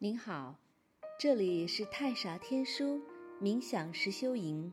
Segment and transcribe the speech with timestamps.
[0.00, 0.54] 您好，
[1.18, 3.02] 这里是太傻天书
[3.42, 4.72] 冥想实修营。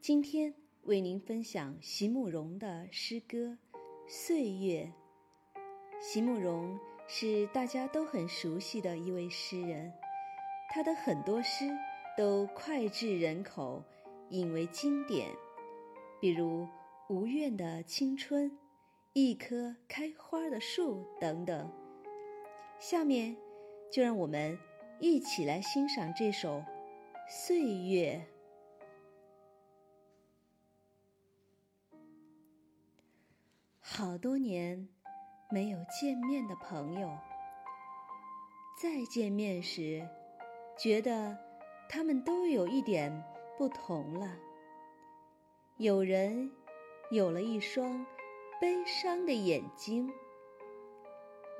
[0.00, 3.56] 今天为您分享席慕容的诗歌
[4.08, 4.92] 《岁月》。
[6.02, 9.92] 席慕容是大家都很熟悉的一位诗人，
[10.72, 11.70] 他的很多诗
[12.18, 13.84] 都脍炙人口，
[14.30, 15.30] 引为经典，
[16.20, 16.62] 比如
[17.08, 18.50] 《无怨的青春》
[19.12, 21.70] 《一棵开花的树》等等。
[22.80, 23.43] 下面。
[23.94, 24.58] 就让我们
[24.98, 26.58] 一起来欣赏这首
[27.28, 28.26] 《岁月》。
[33.78, 34.88] 好多年
[35.48, 37.08] 没有见面的朋友，
[38.82, 40.04] 再见面时，
[40.76, 41.38] 觉得
[41.88, 43.22] 他们都有一点
[43.56, 44.36] 不同了。
[45.76, 46.50] 有人
[47.12, 48.04] 有了一双
[48.60, 50.12] 悲伤的眼睛，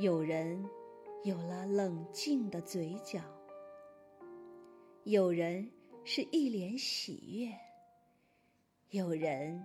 [0.01, 0.69] 有人。
[1.25, 3.19] 有了冷静的嘴角，
[5.05, 5.71] 有人
[6.05, 7.51] 是一脸喜悦，
[8.91, 9.65] 有人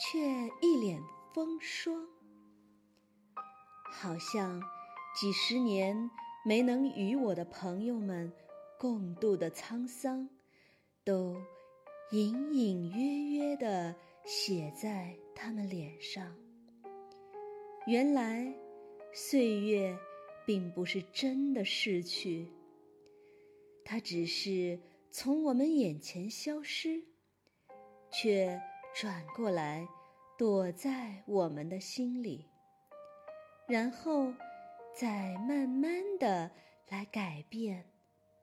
[0.00, 0.18] 却
[0.60, 1.00] 一脸
[1.32, 2.04] 风霜。
[3.92, 4.60] 好像
[5.14, 6.10] 几十年
[6.44, 8.32] 没能与我的朋友们
[8.76, 10.28] 共度的沧桑，
[11.04, 11.36] 都
[12.10, 16.36] 隐隐约约地写在他们脸上。
[17.86, 18.52] 原来，
[19.14, 19.96] 岁月。
[20.50, 22.48] 并不是真的逝去，
[23.84, 27.04] 它只是从我们眼前消失，
[28.10, 28.60] 却
[28.92, 29.86] 转过来
[30.36, 32.46] 躲在我们的心里，
[33.68, 34.34] 然后
[34.92, 36.50] 再慢慢的
[36.88, 37.84] 来改变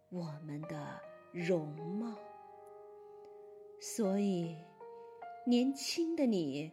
[0.09, 1.01] 我们的
[1.33, 1.67] 容
[1.99, 2.17] 貌。
[3.81, 4.55] 所以，
[5.45, 6.71] 年轻的你，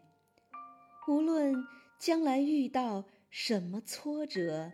[1.09, 1.53] 无论
[1.99, 4.71] 将来遇到什么挫折，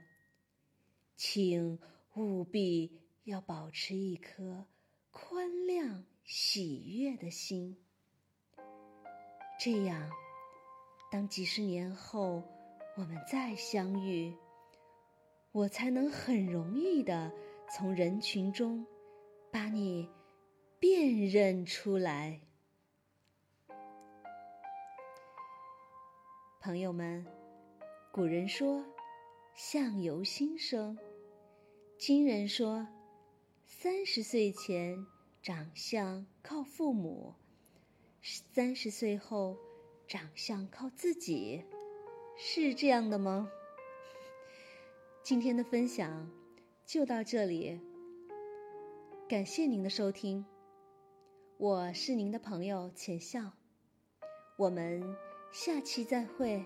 [1.22, 1.78] 请
[2.14, 4.64] 务必要保持一颗
[5.10, 7.76] 宽谅、喜悦的心。
[9.58, 10.10] 这样，
[11.12, 12.42] 当几十年后
[12.96, 14.34] 我们再相遇，
[15.52, 17.30] 我才能很容易的
[17.68, 18.86] 从人群中
[19.52, 20.08] 把你
[20.78, 22.40] 辨认出来。
[26.62, 27.26] 朋友们，
[28.10, 28.82] 古人说
[29.54, 30.96] ：“相由心生。”
[32.00, 32.88] 今人说，
[33.66, 35.04] 三十岁前
[35.42, 37.34] 长相靠父母，
[38.22, 39.58] 三十岁后
[40.08, 41.62] 长相靠自己，
[42.38, 43.50] 是这样的吗？
[45.22, 46.30] 今天的分享
[46.86, 47.78] 就到这里，
[49.28, 50.46] 感谢您的收听，
[51.58, 53.52] 我是您的朋友浅笑，
[54.56, 55.02] 我们
[55.52, 56.64] 下期再会。